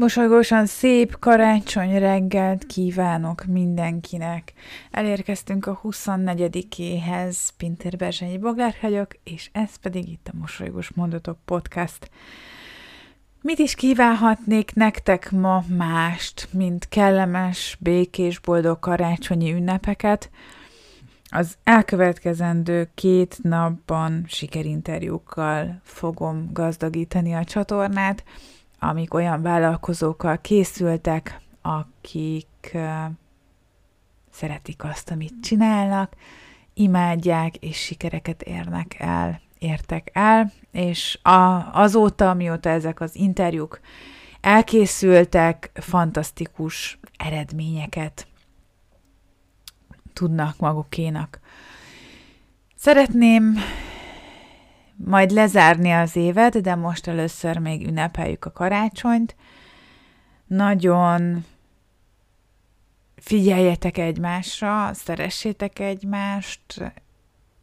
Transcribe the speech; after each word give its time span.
Mosolygósan 0.00 0.66
szép 0.66 1.18
karácsony 1.18 1.98
reggelt 1.98 2.66
kívánok 2.66 3.44
mindenkinek. 3.44 4.52
Elérkeztünk 4.90 5.66
a 5.66 5.80
24-éhez, 5.82 7.36
Pintér 7.56 7.96
Berzsenyi 7.96 8.38
Boglár 8.38 8.74
és 9.24 9.50
ez 9.52 9.76
pedig 9.76 10.08
itt 10.08 10.28
a 10.32 10.36
Mosolygós 10.36 10.90
Mondatok 10.90 11.38
Podcast. 11.44 12.10
Mit 13.42 13.58
is 13.58 13.74
kívánhatnék 13.74 14.74
nektek 14.74 15.30
ma 15.30 15.64
mást, 15.68 16.48
mint 16.52 16.88
kellemes, 16.88 17.76
békés, 17.80 18.38
boldog 18.38 18.78
karácsonyi 18.78 19.52
ünnepeket? 19.52 20.30
Az 21.30 21.54
elkövetkezendő 21.64 22.90
két 22.94 23.38
napban 23.42 24.24
sikerinterjúkkal 24.28 25.80
fogom 25.84 26.48
gazdagítani 26.52 27.34
a 27.34 27.44
csatornát, 27.44 28.24
amik 28.80 29.14
olyan 29.14 29.42
vállalkozókkal 29.42 30.40
készültek, 30.40 31.40
akik 31.62 32.76
szeretik 34.30 34.84
azt, 34.84 35.10
amit 35.10 35.34
csinálnak, 35.42 36.14
imádják 36.74 37.56
és 37.56 37.76
sikereket 37.76 38.42
érnek 38.42 38.96
el, 38.98 39.40
értek 39.58 40.10
el, 40.12 40.52
és 40.70 41.18
a, 41.22 41.70
azóta, 41.72 42.34
mióta 42.34 42.68
ezek 42.68 43.00
az 43.00 43.16
interjúk 43.16 43.80
elkészültek, 44.40 45.70
fantasztikus 45.74 46.98
eredményeket 47.16 48.26
tudnak 50.12 50.58
magukénak. 50.58 51.40
Szeretném 52.76 53.58
majd 55.04 55.30
lezárni 55.30 55.90
az 55.90 56.16
évet, 56.16 56.60
de 56.60 56.74
most 56.74 57.06
először 57.06 57.58
még 57.58 57.86
ünnepeljük 57.86 58.44
a 58.44 58.52
karácsonyt. 58.52 59.36
Nagyon 60.46 61.44
figyeljetek 63.16 63.98
egymásra, 63.98 64.90
szeressétek 64.94 65.78
egymást, 65.78 66.92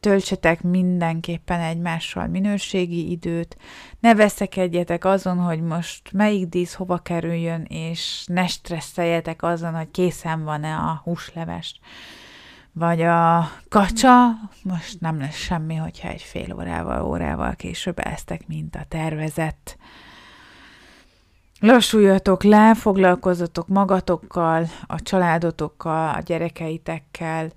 töltsetek 0.00 0.62
mindenképpen 0.62 1.60
egymással 1.60 2.26
minőségi 2.26 3.10
időt, 3.10 3.56
ne 4.00 4.14
veszekedjetek 4.14 5.04
azon, 5.04 5.38
hogy 5.38 5.62
most 5.62 6.12
melyik 6.12 6.48
dísz 6.48 6.74
hova 6.74 6.98
kerüljön, 6.98 7.62
és 7.68 8.24
ne 8.26 8.46
stresszeljetek 8.46 9.42
azon, 9.42 9.74
hogy 9.74 9.90
készen 9.90 10.44
van-e 10.44 10.76
a 10.76 11.00
húslevest 11.04 11.78
vagy 12.72 13.02
a 13.02 13.50
kacsa, 13.68 14.28
most 14.62 15.00
nem 15.00 15.18
lesz 15.18 15.36
semmi, 15.36 15.74
hogyha 15.74 16.08
egy 16.08 16.22
fél 16.22 16.54
órával, 16.54 17.04
órával 17.04 17.54
később 17.54 17.98
eztek, 17.98 18.46
mint 18.46 18.74
a 18.76 18.84
tervezett. 18.88 19.76
Lassuljatok 21.60 22.42
le, 22.42 22.74
foglalkozzatok 22.74 23.68
magatokkal, 23.68 24.66
a 24.86 25.02
családotokkal, 25.02 26.14
a 26.14 26.20
gyerekeitekkel. 26.20 27.52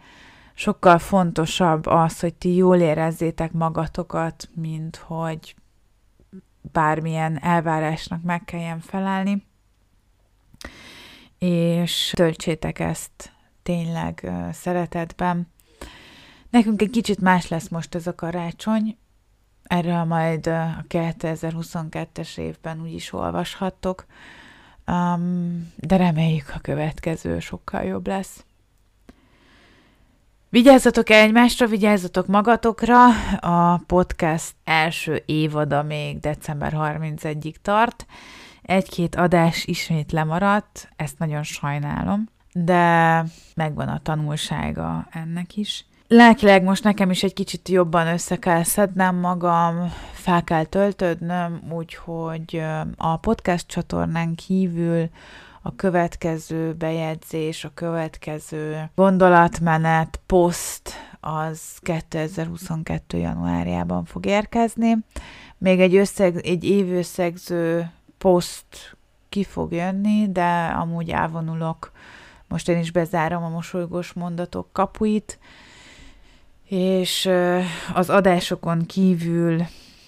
Sokkal 0.53 0.99
fontosabb 0.99 1.85
az, 1.85 2.19
hogy 2.19 2.33
ti 2.33 2.55
jól 2.55 2.77
érezzétek 2.77 3.51
magatokat, 3.51 4.49
mint 4.55 4.95
hogy 4.95 5.55
bármilyen 6.71 7.39
elvárásnak 7.41 8.21
meg 8.21 8.43
kelljen 8.43 8.79
felelni. 8.79 9.45
És 11.37 12.13
töltsétek 12.15 12.79
ezt 12.79 13.33
tényleg 13.63 14.31
szeretetben. 14.51 15.51
Nekünk 16.49 16.81
egy 16.81 16.89
kicsit 16.89 17.19
más 17.19 17.47
lesz 17.47 17.67
most 17.67 17.95
ez 17.95 18.07
a 18.07 18.15
karácsony, 18.15 18.97
erről 19.63 20.03
majd 20.03 20.47
a 20.47 20.85
2022-es 20.89 22.37
évben 22.37 22.81
úgy 22.81 22.93
is 22.93 23.13
olvashattok, 23.13 24.05
de 25.75 25.97
reméljük 25.97 26.51
a 26.55 26.59
következő 26.59 27.39
sokkal 27.39 27.83
jobb 27.83 28.07
lesz. 28.07 28.45
Vigyázzatok 30.49 31.09
egymásra, 31.09 31.67
vigyázzatok 31.67 32.27
magatokra, 32.27 33.05
a 33.39 33.77
podcast 33.77 34.55
első 34.63 35.23
évada 35.25 35.83
még 35.83 36.19
december 36.19 36.73
31-ig 36.75 37.55
tart, 37.61 38.05
egy-két 38.61 39.15
adás 39.15 39.65
ismét 39.65 40.11
lemaradt, 40.11 40.89
ezt 40.95 41.19
nagyon 41.19 41.43
sajnálom 41.43 42.29
de 42.53 43.23
megvan 43.55 43.87
a 43.87 43.99
tanulsága 44.03 45.07
ennek 45.11 45.57
is. 45.57 45.85
Lelkileg 46.07 46.63
most 46.63 46.83
nekem 46.83 47.09
is 47.09 47.23
egy 47.23 47.33
kicsit 47.33 47.69
jobban 47.69 48.07
össze 48.07 48.35
kell 48.35 48.63
szednem 48.63 49.15
magam, 49.15 49.93
fel 50.11 50.43
kell 50.43 50.63
töltödnöm, 50.63 51.61
úgyhogy 51.69 52.63
a 52.97 53.17
podcast 53.17 53.67
csatornán 53.67 54.35
kívül 54.35 55.09
a 55.61 55.75
következő 55.75 56.73
bejegyzés, 56.73 57.63
a 57.63 57.71
következő 57.73 58.89
gondolatmenet, 58.95 60.19
poszt 60.25 60.91
az 61.19 61.59
2022. 61.81 63.17
januárjában 63.17 64.05
fog 64.05 64.25
érkezni. 64.25 64.97
Még 65.57 65.79
egy, 65.79 65.95
összeg, 65.95 66.45
egy 66.45 66.63
évösszegző 66.63 67.91
poszt 68.17 68.97
ki 69.29 69.43
fog 69.43 69.71
jönni, 69.71 70.31
de 70.31 70.75
amúgy 70.79 71.09
elvonulok 71.09 71.91
most 72.53 72.69
én 72.69 72.77
is 72.77 72.91
bezárom 72.91 73.43
a 73.43 73.49
mosolygós 73.49 74.13
mondatok 74.13 74.73
kapuit, 74.73 75.39
és 76.65 77.29
az 77.93 78.09
adásokon 78.09 78.85
kívül 78.85 79.63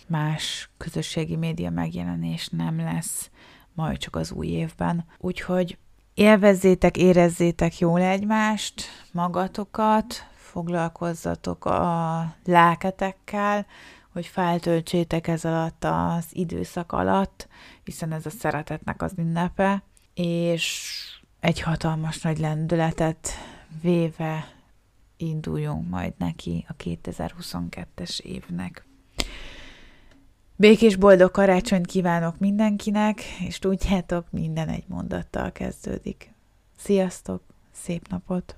más 0.07 0.69
közösségi 0.77 1.35
média 1.35 1.69
megjelenés 1.69 2.47
nem 2.47 2.79
lesz 2.79 3.29
majd 3.73 3.97
csak 3.97 4.15
az 4.15 4.31
új 4.31 4.47
évben. 4.47 5.05
Úgyhogy 5.17 5.77
élvezzétek, 6.13 6.97
érezzétek 6.97 7.79
jól 7.79 8.01
egymást, 8.01 8.83
magatokat, 9.11 10.27
foglalkozzatok 10.35 11.65
a 11.65 12.35
lelketekkel, 12.45 13.65
hogy 14.13 14.25
feltöltsétek 14.25 15.27
ez 15.27 15.45
alatt 15.45 15.83
az 15.83 16.25
időszak 16.31 16.91
alatt, 16.91 17.47
hiszen 17.83 18.11
ez 18.11 18.25
a 18.25 18.29
szeretetnek 18.29 19.01
az 19.01 19.13
ünnepe, 19.17 19.83
és 20.13 20.93
egy 21.45 21.59
hatalmas 21.59 22.21
nagy 22.21 22.37
lendületet 22.37 23.29
véve 23.81 24.47
induljunk 25.17 25.89
majd 25.89 26.13
neki 26.17 26.65
a 26.67 26.75
2022-es 26.75 28.19
évnek. 28.19 28.85
Békés 30.55 30.95
boldog 30.95 31.31
karácsonyt 31.31 31.85
kívánok 31.85 32.39
mindenkinek, 32.39 33.21
és 33.39 33.59
tudjátok, 33.59 34.31
minden 34.31 34.67
egy 34.67 34.83
mondattal 34.87 35.51
kezdődik. 35.51 36.33
Sziasztok, 36.77 37.41
szép 37.71 38.07
napot! 38.07 38.55